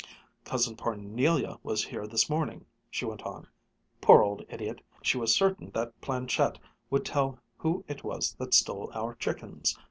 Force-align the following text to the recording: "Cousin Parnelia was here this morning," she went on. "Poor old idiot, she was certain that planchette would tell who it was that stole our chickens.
"Cousin 0.45 0.75
Parnelia 0.75 1.59
was 1.61 1.83
here 1.85 2.07
this 2.07 2.27
morning," 2.27 2.65
she 2.89 3.05
went 3.05 3.21
on. 3.21 3.45
"Poor 4.01 4.23
old 4.23 4.43
idiot, 4.49 4.81
she 5.03 5.19
was 5.19 5.35
certain 5.35 5.69
that 5.75 6.01
planchette 6.01 6.57
would 6.89 7.05
tell 7.05 7.37
who 7.57 7.85
it 7.87 8.03
was 8.03 8.33
that 8.39 8.55
stole 8.55 8.89
our 8.95 9.13
chickens. 9.13 9.77